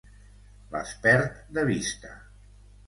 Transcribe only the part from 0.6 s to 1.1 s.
Les